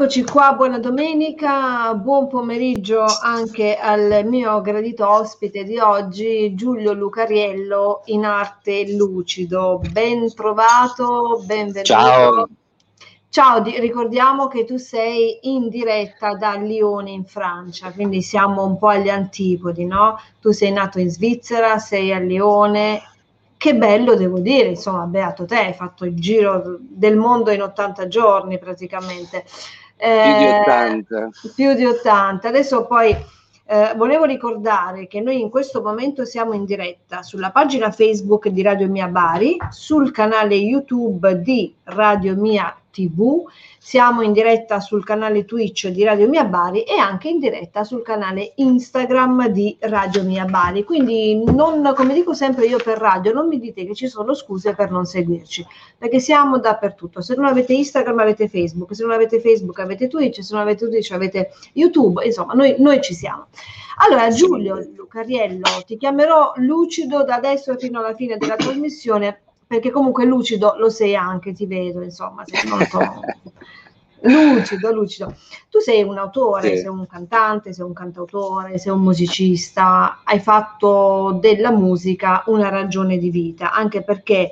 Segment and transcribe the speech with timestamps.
[0.00, 8.00] Eccoci qua, buona domenica, buon pomeriggio anche al mio gradito ospite di oggi, Giulio Lucariello
[8.06, 9.78] in arte lucido.
[9.92, 11.82] Ben trovato, benvenuto.
[11.82, 12.48] Ciao.
[13.28, 18.88] Ciao, ricordiamo che tu sei in diretta da Lione in Francia, quindi siamo un po'
[18.88, 20.18] agli antipodi, no?
[20.40, 23.02] Tu sei nato in Svizzera, sei a Lione.
[23.54, 28.08] Che bello, devo dire, insomma, beato te, hai fatto il giro del mondo in 80
[28.08, 29.44] giorni praticamente.
[30.00, 31.30] Eh, più di 80.
[31.54, 32.48] Più di 80.
[32.48, 33.14] Adesso poi
[33.66, 38.62] eh, volevo ricordare che noi in questo momento siamo in diretta sulla pagina Facebook di
[38.62, 43.44] Radio Mia Bari, sul canale YouTube di Radio Mia TV,
[43.90, 48.02] siamo in diretta sul canale Twitch di Radio Mia Bari e anche in diretta sul
[48.02, 50.84] canale Instagram di Radio Mia Bari.
[50.84, 54.76] Quindi non, come dico sempre io per radio, non mi dite che ci sono scuse
[54.76, 55.66] per non seguirci,
[55.98, 57.20] perché siamo dappertutto.
[57.20, 60.88] Se non avete Instagram avete Facebook, se non avete Facebook avete Twitch, se non avete
[60.88, 63.48] Twitch avete YouTube, insomma, noi, noi ci siamo.
[64.06, 70.24] Allora, Giulio Lucariello, ti chiamerò lucido da adesso fino alla fine della trasmissione perché comunque
[70.24, 72.98] lucido lo sei anche, ti vedo, insomma, sei molto
[74.22, 75.36] lucido, lucido.
[75.68, 76.78] Tu sei un autore, sì.
[76.78, 83.16] sei un cantante, sei un cantautore, sei un musicista, hai fatto della musica una ragione
[83.16, 84.50] di vita, anche perché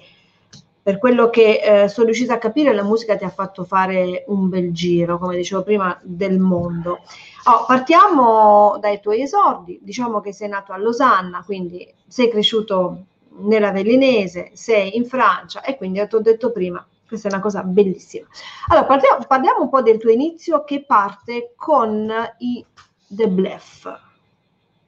[0.80, 4.48] per quello che eh, sono riuscita a capire, la musica ti ha fatto fare un
[4.48, 7.00] bel giro, come dicevo prima, del mondo.
[7.42, 13.06] Oh, partiamo dai tuoi esordi, diciamo che sei nato a Losanna, quindi sei cresciuto
[13.38, 17.62] nella Velinese, sei in Francia e quindi ti ho detto prima, questa è una cosa
[17.62, 18.26] bellissima.
[18.68, 22.64] Allora, partiamo, parliamo un po' del tuo inizio che parte con i
[23.06, 23.86] The Bluff,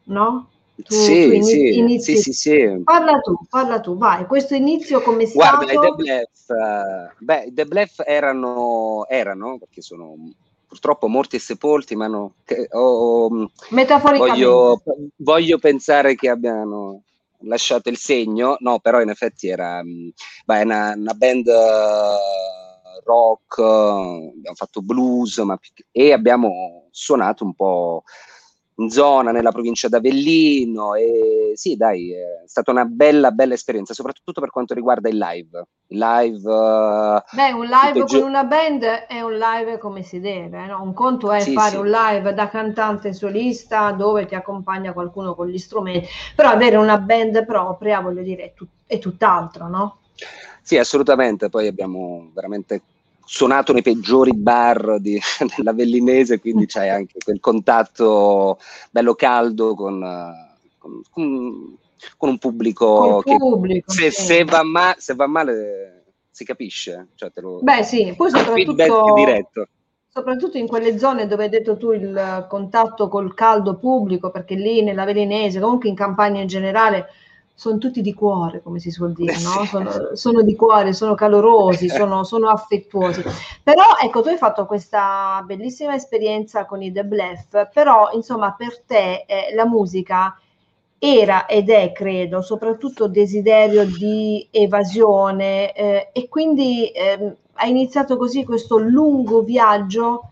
[0.04, 0.48] no?
[0.82, 4.24] Tu, sì, tu inizi, sì, inizi, sì, sì, sì, Parla tu, parla tu, vai.
[4.26, 9.58] Questo inizio come si Guarda, i The Bluff, uh, beh, i The Bluff erano, erano,
[9.58, 10.14] perché sono
[10.66, 14.46] purtroppo morti e sepolti, ma no, che, oh, Metaforicamente.
[14.46, 14.82] Voglio,
[15.16, 17.02] voglio pensare che abbiano
[17.42, 20.08] lasciato il segno, no, però in effetti era mm,
[20.44, 25.58] beh, una, una, band uh, rock, abbiamo fatto blues ma,
[25.90, 28.02] e abbiamo suonato un po'
[28.76, 34.40] in zona nella provincia d'Avellino e sì dai è stata una bella bella esperienza soprattutto
[34.40, 39.36] per quanto riguarda il live live uh, beh un live con una band è un
[39.36, 40.82] live come si deve no?
[40.82, 41.76] un conto è sì, fare sì.
[41.76, 46.06] un live da cantante solista dove ti accompagna qualcuno con gli strumenti
[46.36, 49.98] però avere una band propria voglio dire è, tut- è tutt'altro no?
[50.62, 51.48] Sì, assolutamente.
[51.48, 52.82] Poi abbiamo veramente
[53.24, 55.18] suonato nei peggiori bar di,
[55.56, 58.58] della Vellinese, quindi c'hai anche quel contatto
[58.90, 59.98] bello caldo con,
[60.78, 61.78] con, con,
[62.16, 64.22] con un pubblico, che pubblico, se, sì.
[64.22, 66.00] se, va ma, se, va male
[66.30, 67.08] si capisce.
[67.14, 69.68] Cioè lo, Beh sì, poi soprattutto, diretto.
[70.08, 74.82] soprattutto in quelle zone dove hai detto tu il contatto col caldo pubblico, perché lì
[74.82, 77.08] nella Velinese, comunque in campagna in generale,
[77.60, 79.66] sono tutti di cuore, come si suol dire, no?
[79.66, 83.22] sono, sono, di cuore, sono calorosi, sono, sono, affettuosi.
[83.62, 88.80] Però ecco, tu hai fatto questa bellissima esperienza con i The Bluff, però insomma per
[88.80, 90.34] te eh, la musica
[91.02, 98.44] era ed è, credo, soprattutto desiderio di evasione eh, e quindi eh, hai iniziato così
[98.44, 100.30] questo lungo viaggio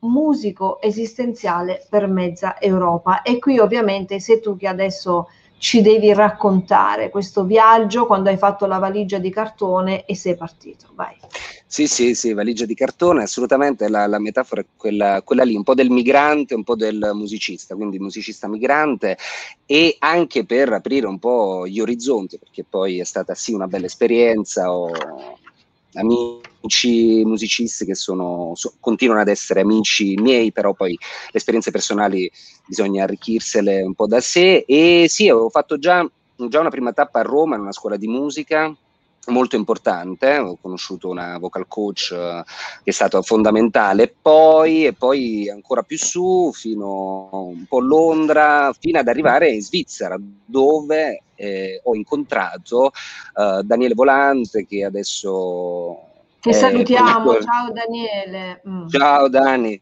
[0.00, 3.22] musico esistenziale per mezza Europa.
[3.22, 5.28] E qui ovviamente sei tu che adesso
[5.58, 10.86] ci devi raccontare questo viaggio quando hai fatto la valigia di cartone e sei partito.
[10.94, 11.16] Vai.
[11.70, 15.64] Sì, sì, sì, valigia di cartone, assolutamente la, la metafora è quella, quella, lì, un
[15.64, 19.18] po' del migrante, un po' del musicista, quindi musicista migrante
[19.66, 23.84] e anche per aprire un po' gli orizzonti, perché poi è stata sì una bella
[23.84, 24.90] esperienza, ho
[25.94, 30.98] amici musicisti che sono, so, continuano ad essere amici miei, però poi le
[31.32, 32.30] esperienze personali
[32.66, 34.64] bisogna arricchirsele un po' da sé.
[34.66, 38.08] E sì, avevo fatto già, già una prima tappa a Roma in una scuola di
[38.08, 38.74] musica
[39.28, 42.42] molto importante, ho conosciuto una vocal coach uh,
[42.82, 48.72] che è stata fondamentale, poi e poi ancora più su, fino un po' a Londra,
[48.78, 52.90] fino ad arrivare in Svizzera, dove eh, ho incontrato
[53.34, 56.02] uh, Daniele Volante che adesso...
[56.40, 58.62] Che salutiamo, ciao Daniele.
[58.66, 58.88] Mm.
[58.88, 59.80] Ciao Dani.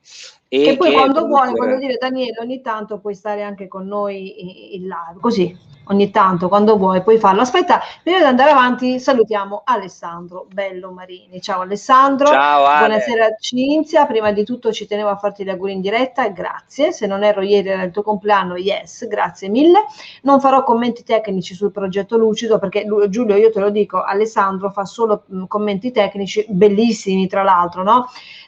[0.48, 4.74] E, e poi quando vuoi, voglio dire Daniele, ogni tanto puoi stare anche con noi
[4.74, 7.42] in live, così ogni tanto quando vuoi puoi farlo.
[7.42, 11.40] Aspetta, prima di andare avanti salutiamo Alessandro Bello Marini.
[11.40, 12.26] Ciao Alessandro.
[12.28, 12.86] Ciao Ale.
[12.86, 16.92] Buonasera Cinzia, prima di tutto ci tenevo a farti gli auguri in diretta, grazie.
[16.92, 19.84] Se non ero ieri era il tuo compleanno, yes, grazie mille.
[20.22, 24.84] Non farò commenti tecnici sul progetto Lucido perché Giulio, io te lo dico, Alessandro fa
[24.84, 28.06] solo commenti tecnici bellissimi tra l'altro, no?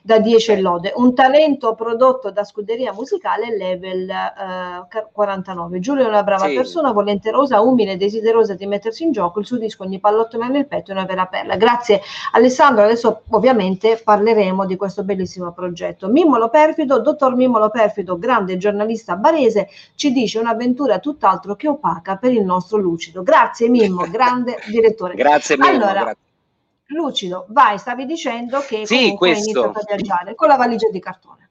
[0.09, 0.93] da 10 e lode.
[0.97, 5.81] Un talento prodotto da scuderia musicale level eh, 49.
[5.81, 6.55] Giulio è una brava sì.
[6.55, 6.93] persona,
[7.29, 9.41] volenterosa, umile, desiderosa di mettersi in gioco.
[9.41, 11.57] Il suo disco Ogni pallottola nel petto è una vera perla.
[11.57, 12.01] Grazie
[12.33, 12.85] Alessandro.
[12.85, 16.09] Adesso ovviamente parleremo di questo bellissimo progetto.
[16.09, 22.33] Mimmolo Perfido, dottor Mimmolo Perfido, grande giornalista barese, ci dice un'avventura tutt'altro che opaca per
[22.33, 23.23] il nostro Lucido.
[23.23, 25.15] Grazie Mimmo, grande direttore.
[25.15, 25.71] Grazie Mimmo.
[25.71, 26.27] Allora, grazie.
[26.91, 31.01] Lucido, vai, stavi dicendo che sì, comunque hai iniziato a viaggiare con la valigia di
[31.01, 31.48] cartone.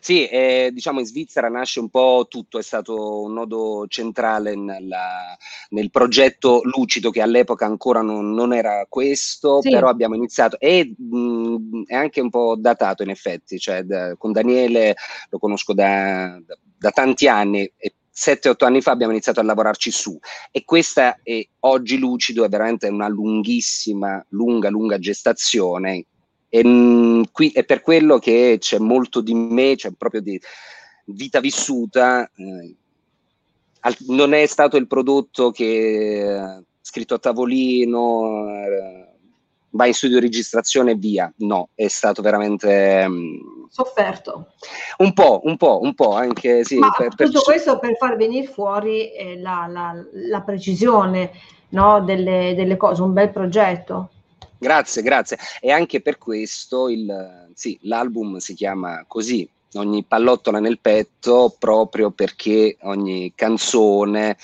[0.00, 5.36] Sì, eh, diciamo in Svizzera nasce un po' tutto, è stato un nodo centrale nella,
[5.70, 9.70] nel progetto Lucido che all'epoca ancora non, non era questo, sì.
[9.70, 14.32] però abbiamo iniziato e mh, è anche un po' datato in effetti, cioè da, con
[14.32, 14.94] Daniele
[15.30, 19.90] lo conosco da, da, da tanti anni e 7-8 anni fa abbiamo iniziato a lavorarci
[19.90, 20.18] su
[20.50, 26.04] e questa è oggi lucido è veramente una lunghissima, lunga, lunga gestazione
[26.50, 30.38] e mh, qui è per quello che c'è molto di me, c'è proprio di
[31.06, 32.28] vita vissuta.
[32.34, 32.76] Eh,
[33.80, 39.08] al, non è stato il prodotto che eh, scritto a tavolino, eh,
[39.70, 41.32] vai in studio di registrazione e via.
[41.38, 43.06] No, è stato veramente...
[43.06, 44.48] Mh, sofferto.
[44.98, 46.76] Un po', un po', un po', anche sì.
[46.76, 47.42] Ma per, tutto per...
[47.42, 51.30] questo per far venire fuori eh, la, la, la, precisione
[51.70, 54.10] no, delle, delle, cose, un bel progetto.
[54.60, 55.38] Grazie, grazie.
[55.58, 62.10] E anche per questo il, sì, l'album si chiama così, ogni pallottola nel petto, proprio
[62.10, 64.36] perché ogni canzone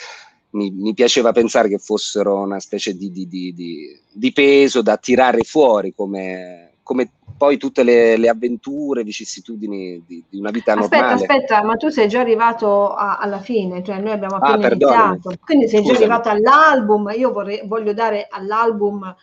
[0.50, 5.42] mi, mi, piaceva pensare che fossero una specie di, di, di, di peso da tirare
[5.42, 11.26] fuori come, come poi tutte le, le avventure, vicissitudini di, di, una vita aspetta, normale.
[11.26, 14.70] Aspetta, ma tu sei già arrivato a, alla fine, cioè noi abbiamo ah, appena ah,
[14.70, 15.98] iniziato, quindi sei Scusami.
[15.98, 19.14] già arrivato all'album, io vorrei, voglio dare all'album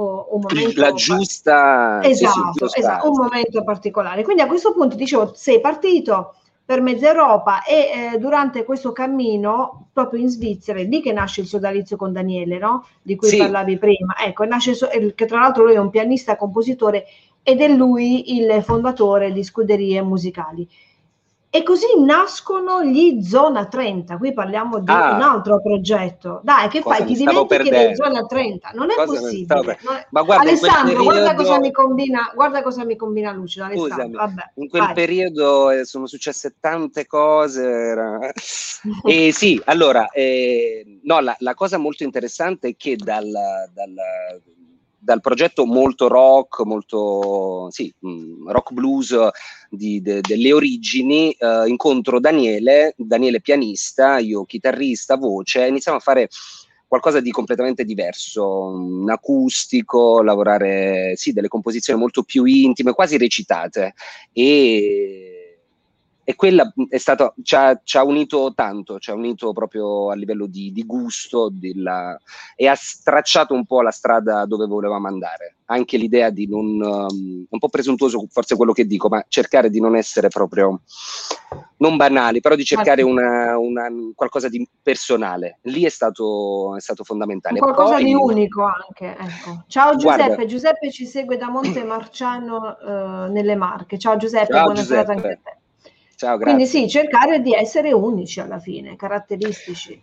[0.00, 0.80] oh, un momento...
[0.80, 2.00] La giusta...
[2.02, 4.22] Esatto, sì, esatto, un momento particolare.
[4.22, 6.34] Quindi a questo punto dicevo, sei partito
[6.64, 11.40] per mezza Europa e eh, durante questo cammino proprio in Svizzera è lì che nasce
[11.40, 12.86] il sodalizio con Daniele, no?
[13.00, 13.38] di cui sì.
[13.38, 14.14] parlavi prima.
[14.18, 14.76] Ecco, nasce
[15.14, 17.06] che tra l'altro lui è un pianista compositore
[17.42, 20.68] ed è lui il fondatore di Scuderie Musicali.
[21.50, 26.40] E così nascono gli Zona 30, qui parliamo di ah, un altro progetto.
[26.42, 27.06] Dai, che fai?
[27.06, 28.72] Ti dimentichi del Zona 30?
[28.74, 29.78] Non è cosa possibile.
[29.82, 30.04] Non.
[30.10, 31.04] Ma guarda, Alessandro, periodo...
[31.04, 33.66] guarda cosa mi combina, guarda cosa mi combina Lucido.
[33.72, 34.92] Scusami, Vabbè, in quel vai.
[34.92, 37.64] periodo eh, sono successe tante cose.
[37.64, 38.18] Era...
[39.08, 43.94] e sì, allora, eh, no, la, la, cosa molto interessante è che dal, dal
[45.08, 49.16] dal progetto molto rock, molto sì, mm, rock blues
[49.70, 56.28] di, de, delle origini, eh, incontro Daniele, Daniele pianista, io chitarrista, voce, iniziamo a fare
[56.86, 63.94] qualcosa di completamente diverso, un acustico, lavorare sì, delle composizioni molto più intime, quasi recitate.
[64.30, 65.37] E
[66.28, 70.14] e quella è stata, ci ha, ci ha, unito tanto, ci ha unito proprio a
[70.14, 72.20] livello di, di gusto della,
[72.54, 75.56] e ha stracciato un po' la strada dove volevamo andare.
[75.68, 79.80] Anche l'idea di non, um, un po' presuntuoso forse quello che dico, ma cercare di
[79.80, 80.82] non essere proprio,
[81.78, 85.60] non banali, però di cercare una, una, qualcosa di personale.
[85.62, 87.58] Lì è stato, è stato fondamentale.
[87.58, 89.16] Qualcosa Poi, di unico anche.
[89.18, 89.64] Ecco.
[89.66, 93.98] Ciao Giuseppe, guarda, Giuseppe ci segue da Monte Marciano uh, nelle Marche.
[93.98, 95.12] Ciao Giuseppe, ciao, buonasera Giuseppe.
[95.12, 95.58] anche a te.
[96.18, 96.54] Ciao, grazie.
[96.54, 100.02] Quindi sì, cercare di essere unici alla fine, caratteristici.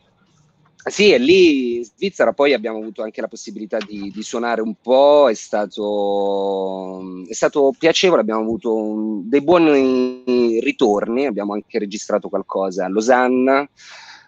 [0.86, 4.75] Sì, e lì in Svizzera poi abbiamo avuto anche la possibilità di, di suonare un
[4.81, 12.29] po', è stato, è stato piacevole, abbiamo avuto un, dei buoni ritorni, abbiamo anche registrato
[12.29, 13.67] qualcosa a Losanna,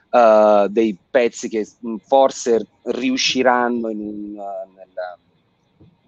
[0.10, 1.66] uh, dei pezzi che
[2.06, 4.90] forse riusciranno in un, uh, nel,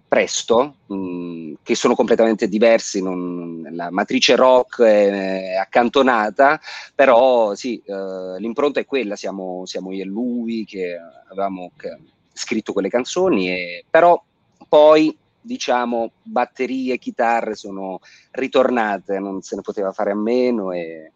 [0.10, 6.60] presto, mh, mm, che sono completamente diversi, non, la matrice rock è, è accantonata,
[6.96, 10.98] però sì, eh, l'impronta è quella, siamo, siamo, io e lui che
[11.30, 11.96] avevamo che,
[12.34, 14.22] scritto quelle canzoni, e, però
[14.68, 18.00] poi diciamo batterie, chitarre sono
[18.32, 21.12] ritornate, non se ne poteva fare a meno e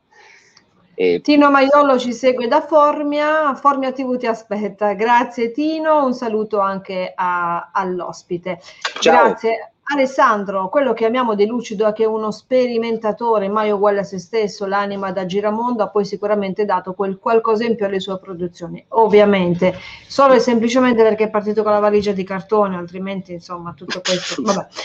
[0.96, 1.22] e...
[1.22, 4.94] Tino Maiolo ci segue da Formia, Formia TV ti aspetta.
[4.94, 8.60] Grazie Tino, un saluto anche a, all'ospite.
[9.00, 9.28] Ciao.
[9.28, 9.74] Grazie.
[9.86, 14.18] Alessandro, quello che amiamo di Lucido è che è uno sperimentatore mai uguale a se
[14.18, 18.84] stesso, l'anima da giramondo, ha poi sicuramente dato quel qualcosa in più alle sue produzioni.
[18.90, 19.76] Ovviamente,
[20.08, 24.42] solo e semplicemente perché è partito con la valigia di cartone, altrimenti insomma tutto questo.
[24.42, 24.68] Vabbè.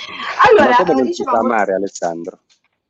[0.48, 2.38] Allora, dicevamo, amare Alessandro.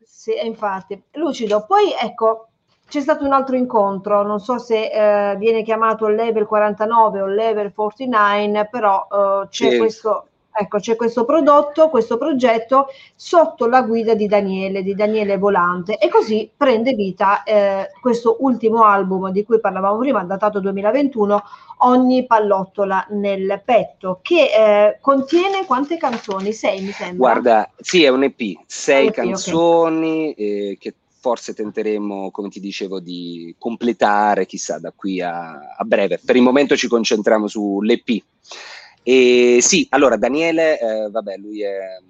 [0.03, 1.03] Sì, infatti.
[1.13, 2.49] Lucido, poi ecco,
[2.89, 7.73] c'è stato un altro incontro, non so se eh, viene chiamato level 49 o level
[7.75, 9.79] 49, però eh, c'è sì.
[9.79, 10.29] questo
[10.61, 16.09] Ecco, c'è questo prodotto, questo progetto sotto la guida di Daniele, di Daniele Volante e
[16.09, 21.45] così prende vita eh, questo ultimo album di cui parlavamo prima, datato 2021,
[21.83, 26.53] Ogni pallottola nel petto, che eh, contiene quante canzoni?
[26.53, 27.17] Sei mi sembra?
[27.17, 30.71] Guarda, sì, è un EP, sei EP, canzoni okay.
[30.71, 30.95] eh, che
[31.29, 36.19] forse tenteremo, come ti dicevo, di completare, chissà, da qui a, a breve.
[36.25, 38.23] Per il momento ci concentriamo sull'EP.
[39.03, 42.01] E sì, allora Daniele, eh, vabbè, lui è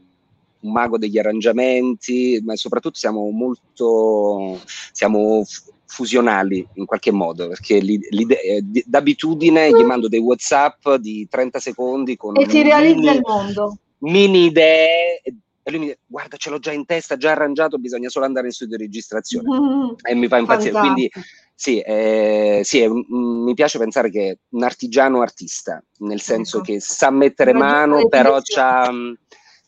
[0.60, 4.60] un mago degli arrangiamenti, ma soprattutto siamo molto
[4.92, 5.44] siamo
[5.86, 12.36] fusionali in qualche modo, perché eh, d'abitudine gli mando dei WhatsApp di 30 secondi con
[12.36, 13.78] e ti realizza il mondo.
[13.98, 15.22] Mini idee
[15.68, 18.46] e lui mi dice guarda ce l'ho già in testa, già arrangiato, bisogna solo andare
[18.46, 19.88] in studio di registrazione mm-hmm.
[20.02, 20.72] e mi fa impazzire.
[20.72, 20.94] Fantastico.
[20.94, 21.10] Quindi
[21.54, 23.04] sì, eh, sì un,
[23.44, 26.66] mi piace pensare che è un artigiano artista, nel senso ecco.
[26.66, 28.90] che sa mettere mano, però c'ha,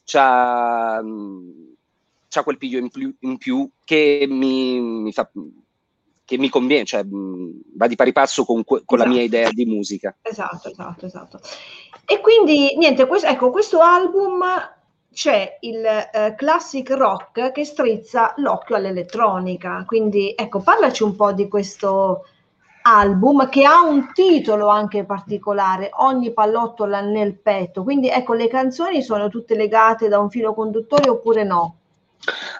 [0.04, 1.02] c'ha,
[2.28, 5.30] c'ha, quel piglio in più, in più che mi, mi, fa
[6.25, 8.97] che mi conviene, cioè va di pari passo con, con esatto.
[8.97, 9.37] la mia esatto.
[9.37, 10.16] idea di musica.
[10.23, 11.40] Esatto, esatto, esatto.
[12.07, 14.42] E quindi niente, questo, ecco, questo album
[15.12, 19.84] c'è il eh, classic rock che strizza l'occhio all'elettronica.
[19.86, 22.24] Quindi ecco, parlaci un po' di questo
[22.82, 27.82] album che ha un titolo anche particolare, Ogni pallottola nel petto.
[27.82, 31.79] Quindi ecco, le canzoni sono tutte legate da un filo conduttore oppure no?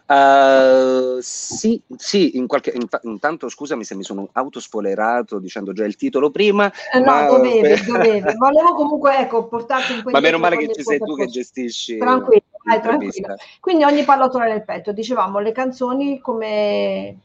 [0.07, 5.97] Uh, sì, sì, in qualche, in, intanto scusami se mi sono autospoilerato dicendo già il
[5.97, 6.71] titolo prima.
[6.93, 7.27] Eh, no, ma...
[7.27, 8.35] dovevi, dovevi.
[8.37, 10.19] Volevo comunque ecco, portarti in questo.
[10.19, 11.99] Ma meno male che ci sei tu che gestisci.
[11.99, 13.37] Tranquillo, vai, tranquillo.
[13.61, 17.19] Quindi ogni pallottola nel petto, dicevamo, le canzoni come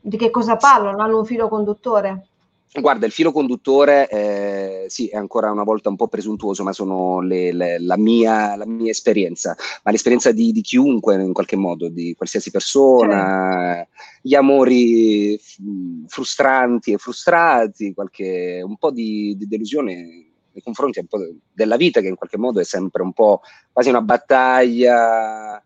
[0.00, 1.02] di che cosa parlano?
[1.02, 2.26] Hanno un filo conduttore?
[2.70, 7.20] Guarda, il filo conduttore, eh, sì, è ancora una volta un po' presuntuoso, ma sono
[7.20, 11.88] le, le, la, mia, la, mia, esperienza, ma l'esperienza di, di, chiunque in qualche modo,
[11.88, 13.90] di qualsiasi persona, certo.
[14.20, 15.40] gli amori
[16.06, 19.94] frustranti e frustrati, qualche, un po' di, di delusione
[20.52, 21.04] nei confronti
[21.50, 23.40] della vita, che in qualche modo è sempre un po'
[23.72, 25.62] quasi una battaglia.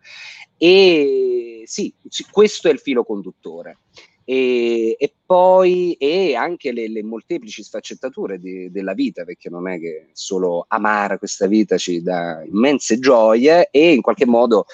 [0.57, 1.93] E sì,
[2.31, 3.79] questo è il filo conduttore
[4.25, 9.79] e, e poi e anche le, le molteplici sfaccettature di, della vita, perché non è
[9.79, 14.67] che solo amare questa vita ci dà immense gioie e in qualche modo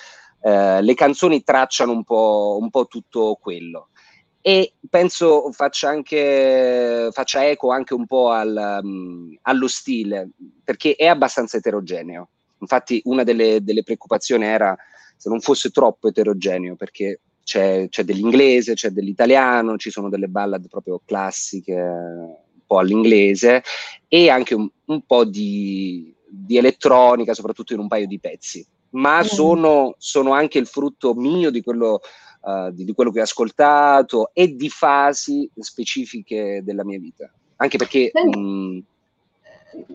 [0.43, 3.89] eh, le canzoni tracciano un po', un po' tutto quello
[4.41, 10.31] e penso faccia, anche, faccia eco anche un po' al, um, allo stile,
[10.65, 12.31] perché è abbastanza eterogeneo.
[12.61, 14.77] Infatti una delle, delle, preoccupazioni era
[15.17, 20.69] se non fosse troppo eterogeneo, perché c'è, c'è dell'inglese, c'è dell'italiano, ci sono delle ballad
[20.69, 23.63] proprio classiche, un po' all'inglese,
[24.07, 28.67] e anche un, un po' di, di, elettronica, soprattutto in un paio di pezzi.
[28.91, 29.23] Ma mm.
[29.23, 32.01] sono, sono anche il frutto mio di quello,
[32.43, 37.33] uh, di, di quello che ho ascoltato e di fasi specifiche della mia vita.
[37.57, 38.11] Anche perché...
[38.13, 38.79] Mh,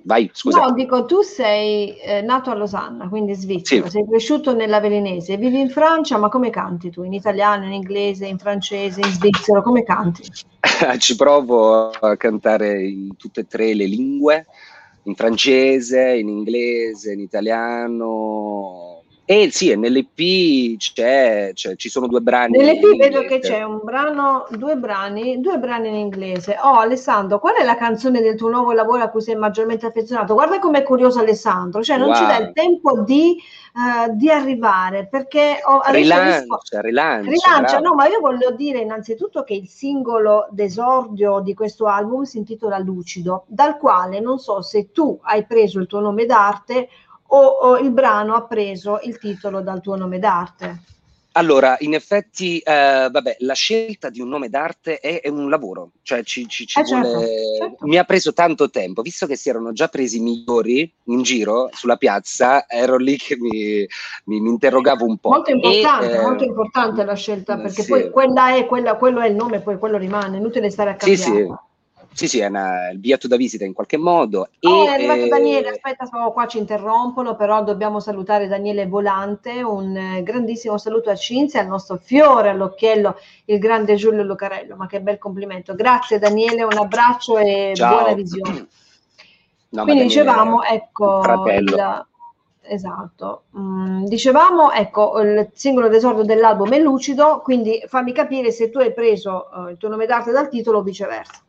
[0.03, 0.61] Vai, scusa.
[0.61, 3.91] No, dico, tu sei eh, nato a Losanna, quindi Svizzera, sì.
[3.91, 7.03] sei cresciuto nella Velenese, vivi in Francia, ma come canti tu?
[7.03, 10.23] In italiano, in inglese, in francese, in svizzero, come canti?
[10.97, 14.45] Ci provo a cantare in tutte e tre le lingue,
[15.03, 22.57] in francese, in inglese, in italiano, e sì, nell'EP c'è, c'è, ci sono due brani.
[22.57, 26.57] Nell'EP vedo che c'è un brano, due brani, due brani in inglese.
[26.61, 30.33] Oh, Alessandro, qual è la canzone del tuo nuovo lavoro a cui sei maggiormente affezionato?
[30.33, 32.17] Guarda com'è curioso Alessandro, cioè non wow.
[32.17, 33.41] ci dà il tempo di,
[33.75, 39.53] uh, di arrivare perché ho rilancia, rilancia, rilancia no, ma io voglio dire innanzitutto che
[39.53, 45.17] il singolo d'esordio di questo album si intitola Lucido, dal quale non so se tu
[45.23, 46.89] hai preso il tuo nome d'arte
[47.33, 50.81] o, o il brano ha preso il titolo dal tuo nome d'arte?
[51.35, 55.93] Allora, in effetti, eh, vabbè, la scelta di un nome d'arte è, è un lavoro,
[56.03, 57.27] cioè ci, ci, ci eh certo, vuole...
[57.57, 57.87] certo.
[57.87, 61.69] mi ha preso tanto tempo, visto che si erano già presi i migliori in giro
[61.73, 63.83] sulla piazza, ero lì che mi,
[64.25, 65.29] mi, mi interrogavo un po'.
[65.29, 67.89] Molto importante, e, molto importante la scelta, perché sì.
[67.89, 71.23] poi quella è, quella, quello è il nome, poi quello rimane, inutile stare a cambiare.
[71.23, 71.51] Sì, sì.
[72.13, 74.49] Sì, sì, è una, il biglietto da visita in qualche modo.
[74.61, 75.27] Oh, e, è arrivato eh...
[75.27, 81.15] Daniele, aspetta, qua, ci interrompono, però dobbiamo salutare Daniele Volante, un eh, grandissimo saluto a
[81.15, 85.73] Cinzia, al nostro fiore all'occhiello, il grande Giulio Lucarello, ma che bel complimento.
[85.73, 87.95] Grazie Daniele, un abbraccio e Ciao.
[87.95, 88.67] buona visione.
[89.69, 92.05] No, Quindi dicevamo, ecco, il,
[92.61, 98.77] esatto, mm, dicevamo, ecco, il singolo d'esordio dell'album è lucido, quindi fammi capire se tu
[98.77, 101.41] hai preso uh, il tuo nome d'arte dal titolo o viceversa.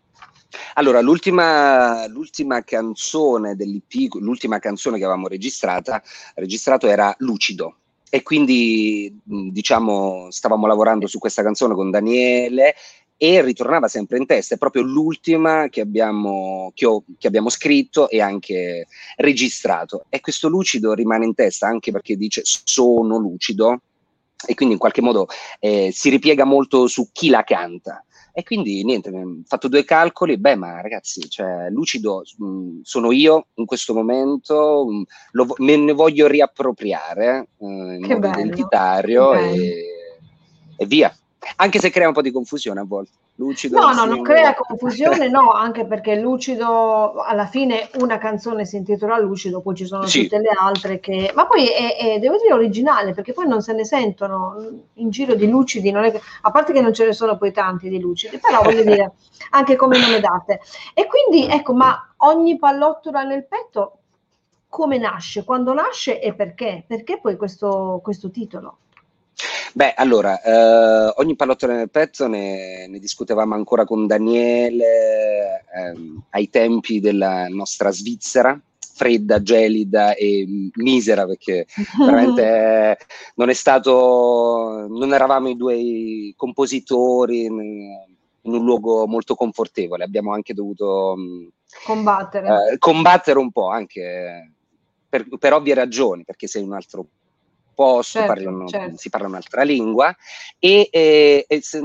[0.75, 7.77] Allora, l'ultima, l'ultima canzone dell'IP, l'ultima canzone che avevamo registrato era Lucido.
[8.11, 12.75] E quindi, diciamo, stavamo lavorando su questa canzone con Daniele
[13.17, 14.55] e ritornava sempre in testa.
[14.55, 20.05] È proprio l'ultima che abbiamo, che, ho, che abbiamo scritto e anche registrato.
[20.09, 23.81] E questo lucido rimane in testa anche perché dice sono lucido
[24.47, 25.27] e quindi in qualche modo
[25.59, 28.05] eh, si ripiega molto su chi la canta.
[28.37, 33.13] E quindi niente, ho fatto due calcoli, beh ma ragazzi, cioè, lucido mh, mm, sono
[33.13, 38.31] io in questo momento, mh, mm, lo, me ne voglio riappropriare eh, in che modo
[38.31, 39.85] bello, identitario e,
[40.77, 41.17] e via.
[41.57, 43.13] Anche se crea un po' di confusione a volte.
[43.37, 48.77] Lucido, no, no, non crea confusione, no, anche perché Lucido, alla fine una canzone si
[48.77, 50.23] intitola Lucido, poi ci sono sì.
[50.23, 51.33] tutte le altre che...
[51.35, 55.35] Ma poi è, è, devo dire, originale, perché poi non se ne sentono in giro
[55.35, 56.21] di lucidi, che...
[56.43, 59.15] a parte che non ce ne sono poi tanti di lucidi, però voglio dire,
[59.51, 60.61] anche come nome date.
[60.95, 63.99] E quindi, ecco, ma ogni pallottola nel petto
[64.69, 65.45] come nasce?
[65.45, 66.85] Quando nasce e perché?
[66.87, 68.79] Perché poi questo, questo titolo?
[69.77, 76.49] Beh, allora, eh, ogni pallottone nel petto ne, ne, discutevamo ancora con Daniele ehm, ai
[76.49, 81.67] tempi della nostra Svizzera, fredda, gelida e misera perché
[81.99, 82.99] veramente
[83.35, 87.61] non è stato, non eravamo i due compositori in,
[88.43, 91.17] in un luogo molto confortevole, abbiamo anche dovuto
[91.85, 94.53] combattere, eh, combattere un po' anche
[95.09, 97.07] per, per ovvie ragioni, perché sei un altro
[97.75, 98.97] posto, certo, parlano, certo.
[98.97, 100.15] si parla un'altra lingua
[100.59, 101.79] e, e, e se,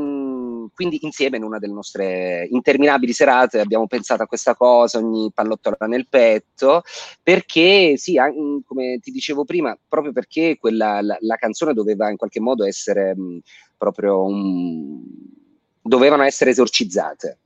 [0.74, 5.76] quindi insieme in una delle nostre interminabili serate abbiamo pensato a questa cosa, ogni pallottola
[5.88, 6.84] nel petto,
[7.22, 8.18] perché sì,
[8.66, 13.16] come ti dicevo prima, proprio perché quella, la, la canzone doveva in qualche modo essere
[13.16, 13.40] mh,
[13.78, 15.02] proprio un...
[15.82, 17.40] dovevano essere esorcizzate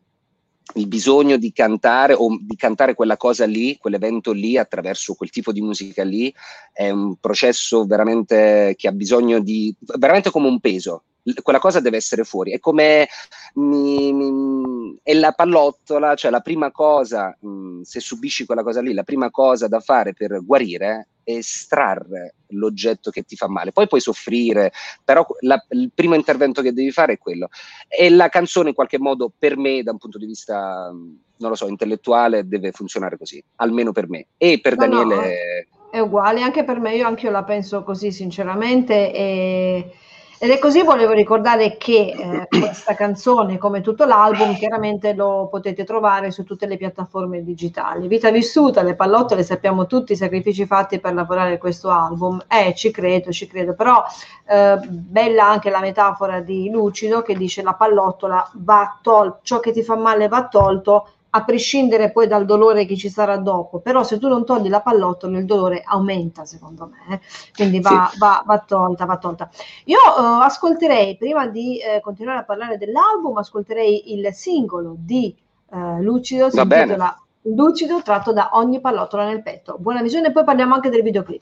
[0.76, 5.52] il bisogno di cantare o di cantare quella cosa lì, quell'evento lì attraverso quel tipo
[5.52, 6.34] di musica lì
[6.72, 11.04] è un processo veramente che ha bisogno di veramente come un peso.
[11.42, 12.52] Quella cosa deve essere fuori.
[12.52, 13.08] È come
[13.56, 18.94] mi, mi, è la pallottola, cioè la prima cosa, mh, se subisci quella cosa lì,
[18.94, 23.72] la prima cosa da fare per guarire estrarre l'oggetto che ti fa male.
[23.72, 24.72] Poi puoi soffrire,
[25.04, 27.50] però la, il primo intervento che devi fare è quello.
[27.88, 31.56] E la canzone in qualche modo per me, da un punto di vista, non lo
[31.56, 34.28] so, intellettuale, deve funzionare così, almeno per me.
[34.38, 35.68] E per no, Daniele...
[35.72, 39.14] No, è uguale, anche per me, io anche io la penso così sinceramente.
[39.14, 39.94] E
[40.40, 45.84] ed è così volevo ricordare che eh, questa canzone, come tutto l'album, chiaramente lo potete
[45.84, 48.08] trovare su tutte le piattaforme digitali.
[48.08, 52.44] Vita vissuta, le pallottole, sappiamo tutti i sacrifici fatti per lavorare questo album.
[52.48, 54.04] Eh, ci credo, ci credo, però
[54.48, 59.72] eh, bella anche la metafora di Lucido che dice la pallottola va tolto, ciò che
[59.72, 64.04] ti fa male va tolto, a prescindere poi dal dolore che ci sarà dopo, però
[64.04, 67.22] se tu non togli la pallottola il dolore aumenta secondo me, eh?
[67.56, 68.20] quindi va, sì.
[68.20, 69.50] va, va, tolta, va tolta.
[69.86, 75.36] Io uh, ascolterei, prima di uh, continuare a parlare dell'album, ascolterei il singolo di
[75.70, 79.78] uh, Lucido, si intitola Lucido, tratto da ogni pallottola nel petto.
[79.80, 81.42] Buona visione, poi parliamo anche del videoclip.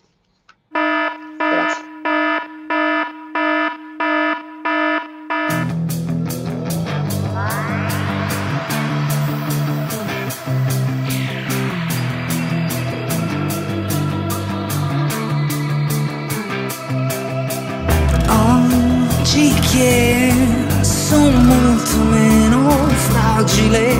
[23.72, 23.96] Fragile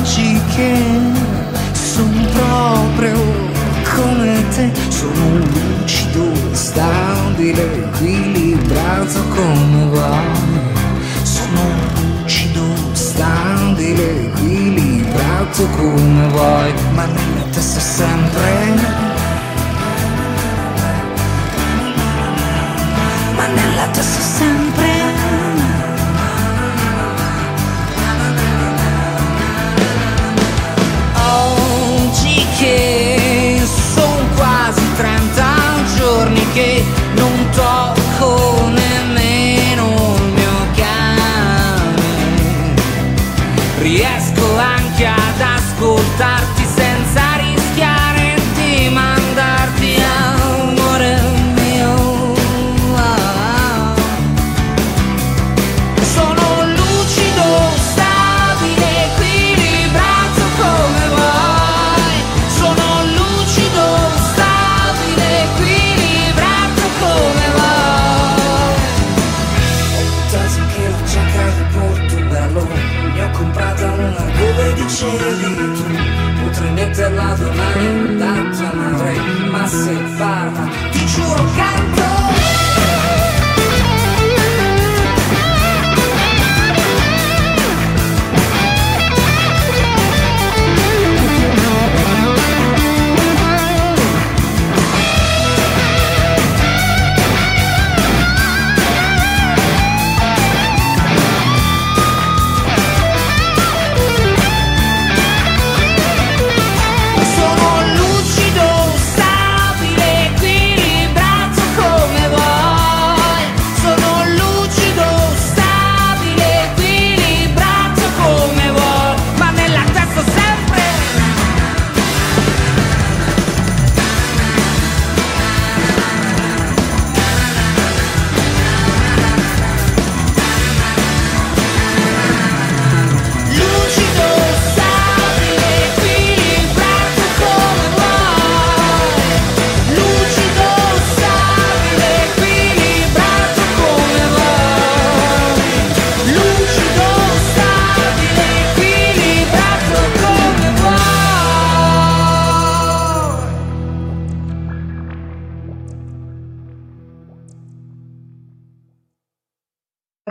[0.00, 0.74] oggi che
[1.72, 3.14] sono proprio
[3.94, 4.70] come te.
[4.88, 10.64] Sono lucido, stabile, equilibrato come vuoi
[11.22, 11.60] sono
[12.22, 16.72] lucido, stabile, equilibrato come vuoi.
[16.94, 19.04] Ma nella testa sempre.
[23.54, 24.85] Nella testa sempre
[46.16, 51.20] ascoltarti senza rischiare di mandarti amore
[51.54, 52.34] mio.
[56.00, 57.44] Sono lucido,
[57.92, 62.16] stabile, equilibrato come vuoi.
[62.56, 63.84] Sono lucido,
[64.32, 68.80] stabile, equilibrato come vuoi.
[69.92, 72.62] Ho tanto che la giacca di Portogallo,
[73.14, 75.65] ne ho comprata una dove dicevi.
[81.16, 81.75] Parla, ti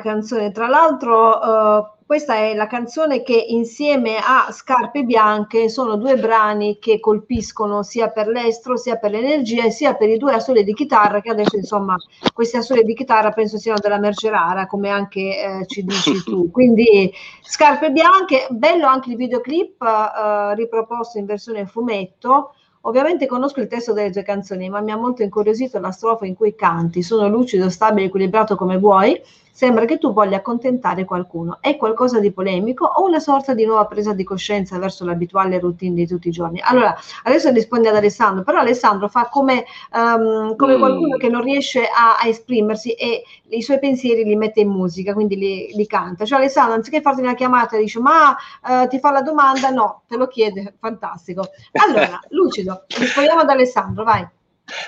[0.05, 6.15] canzone, tra l'altro, eh, questa è la canzone che insieme a Scarpe Bianche sono due
[6.17, 10.75] brani che colpiscono sia per l'estro, sia per l'energia, sia per i due assoli di
[10.75, 11.95] chitarra, che adesso, insomma,
[12.31, 16.51] questi assoli di chitarra penso siano della merce rara, come anche eh, ci dici tu.
[16.51, 22.53] Quindi Scarpe Bianche, bello anche il videoclip eh, riproposto in versione fumetto.
[22.81, 26.35] Ovviamente conosco il testo delle tue canzoni, ma mi ha molto incuriosito la strofa in
[26.35, 27.01] cui canti.
[27.01, 29.19] Sono lucido, stabile, equilibrato come vuoi.
[29.57, 31.59] Sembra che tu voglia accontentare qualcuno.
[31.61, 35.95] È qualcosa di polemico o una sorta di nuova presa di coscienza verso l'abituale routine
[35.95, 36.59] di tutti i giorni?
[36.61, 39.63] Allora, adesso rispondi ad Alessandro, però Alessandro fa come,
[39.93, 40.79] ehm, come Mm.
[40.79, 45.13] qualcuno che non riesce a, a esprimersi e i suoi pensieri li mette in musica,
[45.13, 46.25] quindi li, li canta.
[46.25, 48.35] Cioè Alessandro, anziché farti una chiamata, dice ma
[48.67, 51.47] eh, ti fa la domanda, no, te lo chiede, fantastico.
[51.75, 54.27] Allora, lucido, rispondiamo ad Alessandro, vai.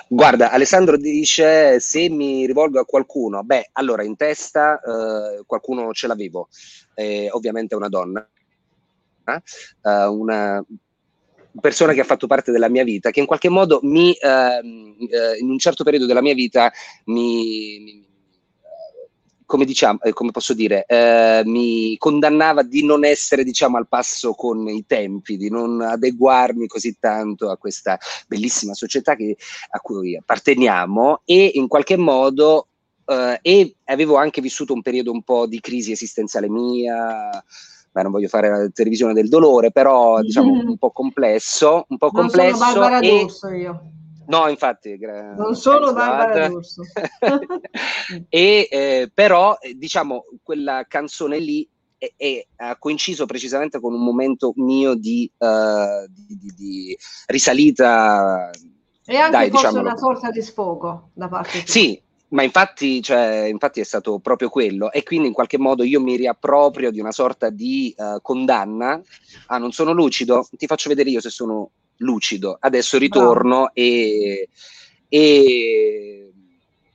[0.07, 6.07] Guarda, Alessandro dice se mi rivolgo a qualcuno, beh, allora in testa eh, qualcuno ce
[6.07, 6.49] l'avevo,
[6.95, 8.27] eh, ovviamente una donna,
[9.83, 10.63] eh, una
[11.59, 15.37] persona che ha fatto parte della mia vita, che in qualche modo mi, ehm, eh,
[15.39, 16.71] in un certo periodo della mia vita
[17.05, 18.06] mi, mi-
[19.47, 24.33] come diciamo, eh, come posso dire, eh, mi condannava di non essere, diciamo, al passo
[24.33, 29.37] con i tempi, di non adeguarmi così tanto a questa bellissima società che-
[29.69, 32.67] a cui apparteniamo e in qualche modo
[33.09, 37.41] eh, e avevo anche vissuto un periodo un po' di crisi esistenziale mia,
[37.89, 40.67] beh, non voglio fare la televisione del dolore, però diciamo Mhm.
[40.71, 43.81] un po' complesso, un po' Non complesso sono Barbara e D'Urso io.
[44.27, 46.49] No, infatti, gra- Non sono Barbara.
[46.49, 46.81] D'Urso.
[48.29, 54.03] e eh, però, eh, diciamo, quella canzone lì è- è- ha coinciso precisamente con un
[54.03, 58.49] momento mio di, eh, di- di- di risalita.
[59.05, 61.67] E anche Dai, forse una sorta di sfogo da parte tua.
[61.71, 66.01] Sì, ma infatti, cioè, infatti è stato proprio quello e quindi in qualche modo io
[66.01, 69.01] mi riapproprio di una sorta di eh, condanna.
[69.45, 70.45] Ah, non sono lucido?
[70.51, 72.57] Ti faccio vedere io se sono lucido.
[72.59, 74.49] Adesso ritorno e,
[75.07, 76.31] e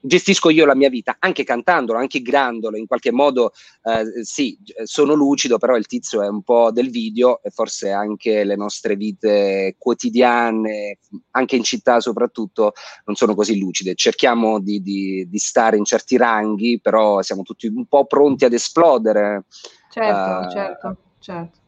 [0.04, 3.52] gestisco io la mia vita, anche cantandolo, anche grandolo, in qualche modo
[3.84, 8.42] eh, sì, sono lucido, però il tizio è un po' del video e forse anche
[8.42, 10.98] le nostre vite quotidiane,
[11.30, 12.72] anche in città soprattutto,
[13.04, 13.94] non sono così lucide.
[13.94, 18.52] Cerchiamo di, di- di stare in certi ranghi, però siamo tutti un po' pronti ad
[18.52, 19.44] esplodere.
[19.88, 21.60] Certo, Eh, certo, certo.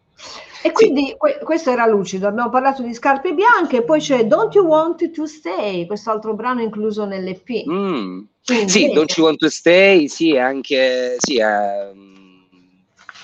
[0.62, 4.64] E quindi que- questo era lucido, abbiamo parlato di scarpe bianche, poi c'è Don't You
[4.64, 7.68] Want to Stay, questo altro brano incluso nell'EP.
[7.68, 8.20] Mm.
[8.42, 12.46] Quindi, Sì, Don't You Want to Stay, sì, anche sì, ehm,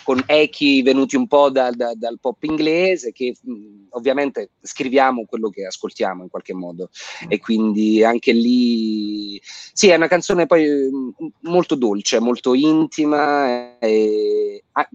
[0.05, 5.49] con echi venuti un po' dal, da- dal pop inglese, che mh, ovviamente scriviamo quello
[5.49, 6.91] che ascoltiamo in qualche modo.
[7.29, 9.41] E quindi anche lì,
[9.73, 11.15] sì, è una canzone poi mh,
[11.49, 14.89] molto dolce, molto intima, e ah,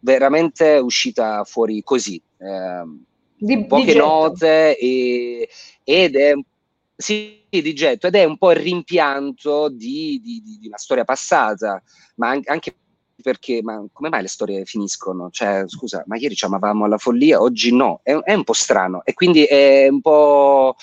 [0.00, 2.20] veramente uscita fuori così.
[2.38, 3.04] ehm,
[3.40, 3.98] di, di poche getto.
[4.04, 5.48] note e-
[5.84, 6.32] ed è
[6.96, 11.04] sì, di getto ed è un po' il rimpianto di, di- di- di una storia
[11.04, 11.80] passata,
[12.16, 12.74] ma an- anche
[13.22, 15.28] perché ma come mai le storie finiscono?
[15.30, 19.04] Cioè, scusa, ma ieri ci amavamo alla follia, oggi no, è, è un po' strano
[19.04, 20.74] e quindi è un po'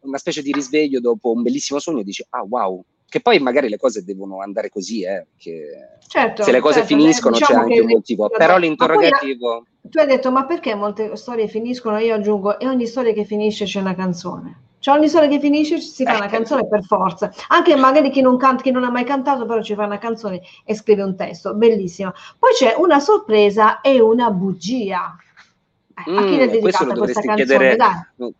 [0.00, 2.82] una specie di risveglio dopo un bellissimo sogno dici, ah wow,
[3.12, 5.66] che poi magari le cose devono andare così, eh, che
[6.08, 8.56] Certo, se le cose certo, finiscono eh, diciamo c'è anche che un motivo, ma però
[8.56, 9.66] l'interrogativo...
[9.82, 11.98] Tu hai detto, ma perché molte storie finiscono?
[11.98, 14.60] Io aggiungo, e ogni storia che finisce c'è una canzone.
[14.78, 16.30] C'è ogni storia che finisce si fa una Eh.
[16.30, 17.30] canzone per forza.
[17.48, 20.40] Anche magari chi non, canta, chi non ha mai cantato, però ci fa una canzone
[20.64, 21.52] e scrive un testo.
[21.54, 22.14] Bellissima.
[22.38, 25.14] Poi c'è una sorpresa e una bugia.
[26.06, 27.44] Eh, a chi Mm, è dedicata questa canzone?
[27.44, 27.76] chiedere.
[27.76, 28.34] Dai.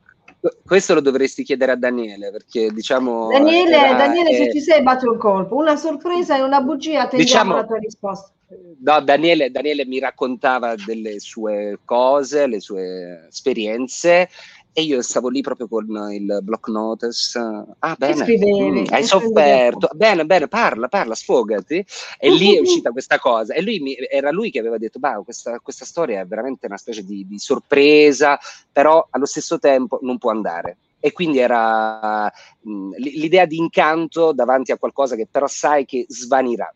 [0.64, 3.28] Questo lo dovresti chiedere a Daniele, perché diciamo.
[3.30, 5.54] Daniele, era- Daniele, se è- ci sei, batti un colpo.
[5.54, 8.32] Una sorpresa e una bugia, attendiamo Diciamo- la tua risposta.
[8.80, 14.28] No, Daniele, Daniele mi raccontava delle sue cose, le sue esperienze
[14.74, 17.38] e io stavo lì proprio con il block notice.
[17.80, 18.70] Ah, bene, scrivevi?
[18.70, 19.90] Mm, hai sofferto.
[19.94, 21.84] Bene, bene, parla, parla, sfogati.
[22.18, 23.52] E lì è uscita questa cosa.
[23.52, 26.78] E lui mi- era lui che aveva detto: "Bah, questa, questa storia è veramente una
[26.78, 28.38] specie di, di sorpresa,
[28.70, 30.78] però allo stesso tempo non può andare.
[31.00, 32.24] E quindi era
[32.60, 36.72] mh, l- l'idea di incanto davanti a qualcosa che però sai che svanirà.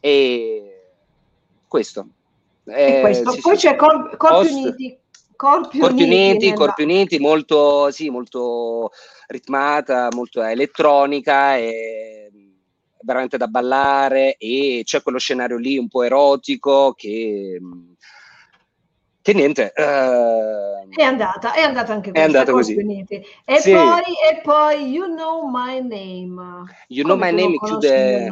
[0.00, 0.80] E
[1.68, 2.06] questo.
[2.64, 3.30] E Eh, questo.
[3.32, 3.66] sì, Poi sì.
[3.66, 4.98] c'è Cor- Corpi Post- Uniti.
[5.44, 8.90] Corpi, Corpi Uniti, nella- Corpi Uniti, molto, sì, molto
[9.26, 12.30] ritmata, molto elettronica e
[13.00, 17.60] veramente da ballare e c'è quello scenario lì un po' erotico che,
[19.20, 22.76] che niente, eh, È andata, è andata anche È questa, andata Corpi così.
[22.86, 23.22] Uniti.
[23.44, 23.72] E, Sì.
[23.72, 26.64] poi, e poi You Know My Name.
[26.88, 28.26] You Know Come My tu non Name chiude-?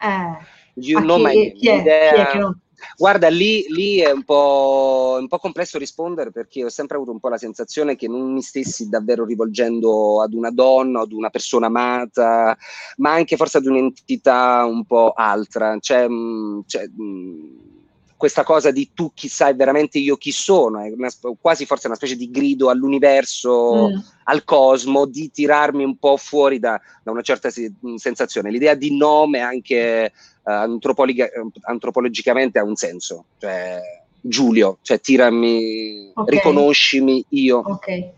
[0.00, 0.44] Eh.
[0.76, 1.52] You Know chi, My Name.
[1.52, 1.76] chi è?
[1.76, 2.60] l'idea- Chi è che non-
[2.96, 7.20] Guarda, lì, lì è un po', un po' complesso rispondere perché ho sempre avuto un
[7.20, 11.66] po' la sensazione che non mi stessi davvero rivolgendo ad una donna, ad una persona
[11.66, 12.56] amata,
[12.98, 15.76] ma anche forse ad un'entità un po' altra.
[15.80, 17.72] Cioè, mh, cioè, mh,
[18.16, 21.96] questa cosa di tu chi sai veramente io chi sono, è una quasi forse una
[21.96, 23.98] specie di grido all'universo, Mm.
[24.24, 27.50] al cosmo, di tirarmi un po' fuori da, da una certa
[27.96, 28.50] sensazione.
[28.50, 30.12] L'idea di nome anche
[30.44, 33.80] antropologicamente ha un senso, cioè
[34.20, 36.30] Giulio, cioè tirami, Ok.
[36.30, 37.58] riconoscimi io.
[37.58, 38.08] Ok,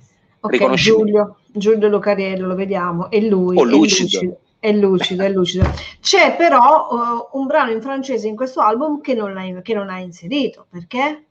[0.41, 0.97] ok, Riconoscimi.
[0.97, 4.41] Giulio, Giulio Lucariello, lo vediamo, è lui, Oh, è lucido.
[4.59, 5.65] È lucido, è lucido.
[6.01, 9.99] C'è però eh, un brano in francese in questo album che non, che non ha
[9.99, 11.27] inserito, perché?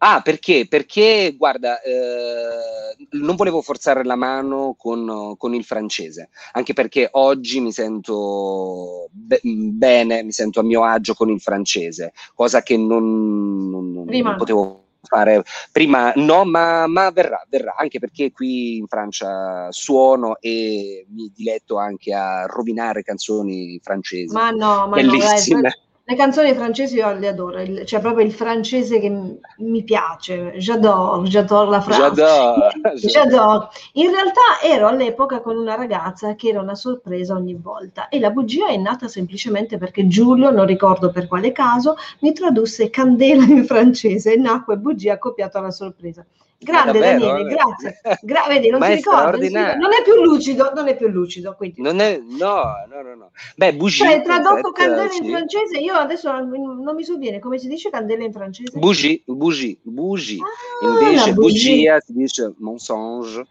[0.00, 0.66] Ah, perché?
[0.68, 7.60] Perché, guarda, eh, non volevo forzare la mano con, con il francese, anche perché oggi
[7.60, 13.70] mi sento be- bene, mi sento a mio agio con il francese, cosa che non,
[13.70, 14.36] non- non- no.
[14.36, 21.06] potevo fare prima, no, ma, ma verrà, verrà, anche perché qui in Francia suono e
[21.10, 24.32] mi diletto anche a rovinare canzoni francesi.
[24.32, 25.70] Ma no, ma no, dai, Bellissime.
[26.08, 30.54] Le canzoni francesi io le adoro, il- c'è proprio il francese che m- mi piace,
[30.56, 32.14] j'adore, j'adore la France.
[32.14, 32.70] J'adore.
[32.96, 33.68] J'adore.
[33.94, 38.30] In realtà ero all'epoca con una ragazza che era una sorpresa ogni volta e la
[38.30, 43.64] bugia è nata semplicemente perché Giulio, non ricordo per quale caso, mi tradusse candela in
[43.66, 46.24] francese e nacque bugia accoppiato alla sorpresa.
[46.60, 47.26] Grande davvero?
[47.26, 48.00] Daniele, grazie.
[48.22, 49.80] Gra- vedi, non straordinario.
[49.80, 51.80] non è più lucido, non è più lucido, quindi.
[51.80, 53.30] Non è, no, no, no, no.
[53.54, 54.04] Beh, bougie.
[54.04, 58.24] Cioè, tradotto candela in francese, io adesso non, non mi sovviene come si dice candela
[58.24, 58.76] in francese.
[58.76, 60.40] Bougie, bougie, bougie.
[60.40, 63.46] Ah, Invece bugia si dice mensonge.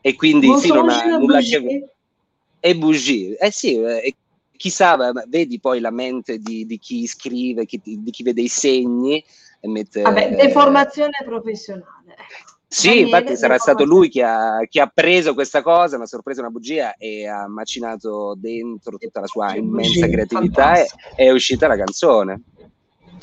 [0.00, 1.94] E quindi sì, non ha Mensonge, nulla a che vedere.
[2.58, 3.36] E bougie.
[3.36, 4.14] Eh sì, eh,
[4.56, 4.96] chissà,
[5.28, 9.22] vedi poi la mente di, di chi scrive, chi- di chi vede i segni
[9.66, 10.02] mette...
[10.02, 12.12] Vabbè, deformazione professionale.
[12.12, 12.54] ecco.
[12.68, 16.40] Sì, Daniele, infatti sarà stato lui che ha, che ha preso questa cosa, una sorpresa,
[16.40, 21.68] una bugia e ha macinato dentro tutta la sua immensa bugie, creatività e è uscita
[21.68, 22.42] la canzone.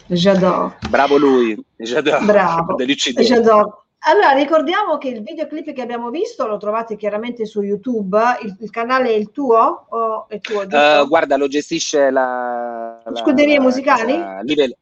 [0.07, 0.77] J'adore.
[0.89, 2.23] Bravo lui, j'adore.
[2.23, 2.75] Bravo.
[2.75, 3.83] J'adore.
[4.05, 8.17] Allora, ricordiamo che il videoclip che abbiamo visto lo trovate chiaramente su YouTube.
[8.43, 9.85] Il, il canale è il tuo?
[9.89, 10.63] O è tuo?
[10.63, 14.13] Eh, guarda, lo gestisce la, la- Scuderie la musicali?
[14.17, 14.75] casa Level,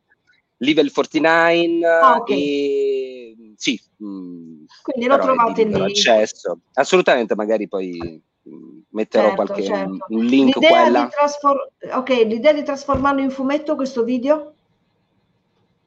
[0.61, 2.29] Level 49 Ah, ok.
[2.29, 5.83] e sì, mm, Quindi lo trovate lì.
[5.83, 6.59] accesso.
[6.73, 10.05] Assolutamente, magari poi mm, metterò Certo, qualche certo.
[10.09, 14.53] un link L'idea e di, trasfor- ok, l'idea di trasformarlo in fumetto questo video?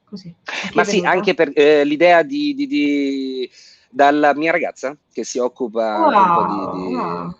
[0.03, 0.33] Così.
[0.73, 1.11] Ma sì, venuta?
[1.11, 3.49] anche per eh, l'idea di, di- di-
[3.89, 7.35] dalla mia ragazza che si occupa un po' di, di Wow.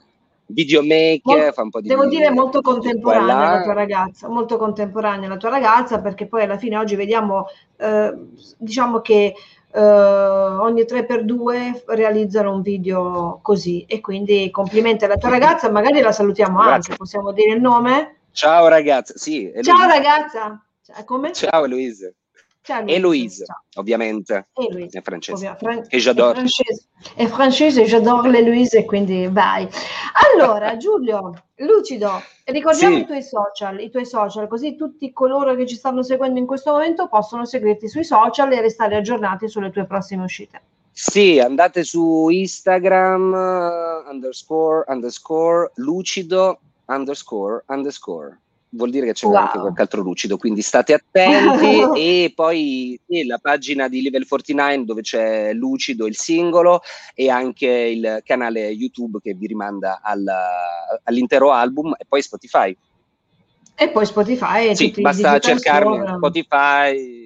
[0.48, 3.52] Videomaker, Mol- fa un po' di Devo dire molto contemporanea là.
[3.58, 8.14] la tua ragazza, molto contemporanea la tua ragazza, perché poi alla fine oggi vediamo, eh,
[8.58, 9.34] diciamo che
[9.72, 16.12] eh, ogni 3x2 realizzano un video così e quindi complimenti alla tua ragazza, magari la
[16.12, 16.74] salutiamo Grazie.
[16.76, 18.18] anche, possiamo dire il nome?
[18.32, 20.62] Ciao ragazza, sì, Ciao ragazza!
[20.82, 21.34] Cioè, come?
[21.34, 22.16] Ciao Eloise.
[22.86, 23.62] Eloise, Ciao.
[23.76, 24.98] ovviamente, Eloise.
[25.00, 25.56] è francese.
[25.60, 26.32] Fran- Che j'adore.
[26.32, 29.68] È francese, è francese, j'adore l'Eloise, quindi vai.
[30.34, 33.02] Allora, Giulio, lucido, ricordiamo Sì.
[33.02, 36.72] i tuoi social, i tuoi social, così tutti coloro che ci stanno seguendo in questo
[36.72, 40.62] momento possono seguirti sui social e restare aggiornati sulle tue prossime uscite.
[40.92, 48.40] Sì, andate su Instagram uh, underscore underscore lucido underscore underscore.
[48.76, 49.36] Vuol dire che c'è Wow.
[49.36, 51.82] anche qualche altro lucido, quindi state attenti.
[51.98, 56.82] e poi sì, la pagina di Level 49 dove c'è lucido il singolo
[57.14, 60.26] e anche il canale YouTube che vi rimanda al-
[61.04, 62.76] all'intero album e poi Spotify.
[63.78, 66.14] E poi Spotify e Sì, basta cercarmi store.
[66.18, 67.24] Spotify.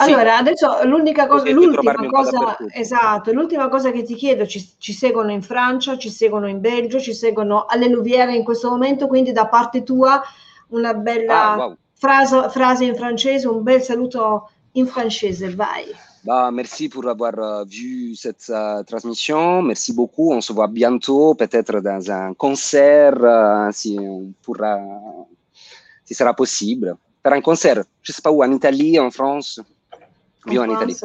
[0.00, 0.10] Sì.
[0.10, 5.30] Allora, adesso l'unica cosa, l'ultima cosa, esatto, l'ultima cosa che ti chiedo, ci, ci seguono
[5.30, 9.46] in Francia, ci seguono in Belgio, ci seguono alle Louviere in questo momento, quindi da
[9.46, 10.22] parte tua
[10.70, 11.76] una bella Ah, wow.
[11.94, 15.86] frase, frase in francese, un bel saluto in francese, vai.
[16.22, 19.62] Bah, merci pour avoir euh, vu cette euh, transmission.
[19.62, 20.32] Merci beaucoup.
[20.32, 24.78] On se voit bientôt, peut-être dans un concert, euh, si on pourra,
[26.04, 26.96] si sera possible.
[27.22, 29.60] Per un concert, je sais pas où, en Italie, en France.
[30.46, 30.96] Vivo en Italie.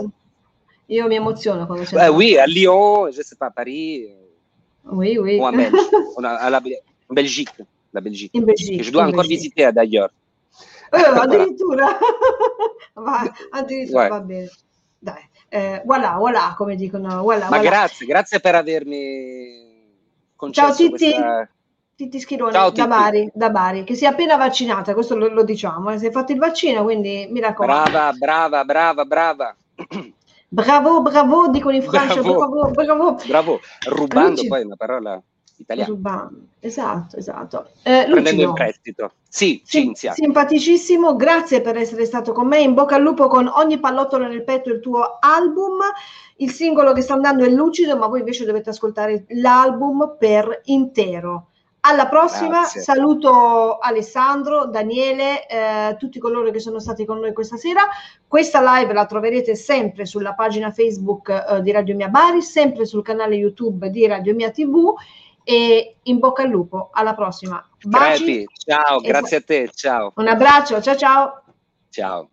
[0.88, 4.92] Io mi emoziono quando c'è Eh, oui, à Lyon, je sais pas, à Paris, euh,
[4.92, 5.40] Oui, oui.
[5.40, 5.94] ou en Belgique.
[6.24, 6.62] A-
[7.10, 7.50] en Belgique,
[7.96, 8.38] la Belgique.
[8.38, 8.78] In Belgique.
[8.78, 9.38] Que je dois encore Belgique.
[9.56, 10.12] visiter d'ailleurs.
[10.92, 11.98] Eh, addirittura,
[12.94, 14.10] Va, addirittura Ouais.
[14.10, 14.50] va bene.
[15.00, 17.70] Dai, eh, voilà, voilà, come dicono, voilà, Ma voilà.
[17.70, 19.94] grazie, grazie per avermi
[20.36, 20.90] concesso Ciao Titti.
[21.12, 21.50] questa...
[21.96, 22.88] Titti Schirone Ciao, da.
[22.88, 26.12] Bari, da Bari, che si è appena vaccinata, questo lo, lo diciamo, eh, si è
[26.12, 27.90] fatto il vaccino, quindi mi raccomando.
[27.90, 29.56] Brava, brava, brava, brava.
[30.48, 32.48] Bravo, bravo, dicono in Francia, Bravo.
[32.48, 33.18] bravo, bravo.
[33.26, 35.22] Bravo, rubando Luci- poi una parola
[35.58, 36.48] italiana, Rubando.
[36.60, 37.70] Esatto, esatto.
[37.84, 39.12] Eh, prendendo in prestito.
[39.28, 40.14] Sì, sim- Cinzia.
[40.14, 44.44] simpaticissimo, grazie per essere stato con me, in bocca al lupo con ogni pallottolo nel
[44.44, 45.80] petto il tuo album.
[46.38, 51.50] Il singolo che sta andando è lucido, ma voi invece dovete ascoltare l'album per intero.
[51.88, 52.82] Alla prossima, Grazie.
[52.82, 57.82] saluto Alessandro, Daniele, eh, tutti coloro che sono stati con noi questa sera.
[58.28, 63.04] Questa live la troverete sempre sulla pagina Facebook eh, di Radio Mia Bari, sempre sul
[63.04, 64.96] canale YouTube di Radio Mia TV
[65.46, 66.90] e in bocca al lupo.
[66.92, 67.66] Alla prossima.
[67.84, 70.12] Baci, Crepi, ciao, grazie a te, ciao.
[70.16, 71.44] un abbraccio, ciao ciao.
[71.90, 72.30] Ciao.